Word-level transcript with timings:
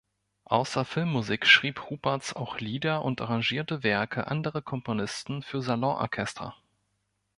Außer 0.45 0.83
Filmmusik 0.83 1.45
schrieb 1.45 1.87
Huppertz 1.91 2.33
auch 2.33 2.57
Lieder 2.59 3.03
und 3.05 3.21
arrangierte 3.21 3.83
Werke 3.83 4.25
anderer 4.25 4.63
Komponisten 4.63 5.43
für 5.43 5.61
Salonorchester. 5.61 6.55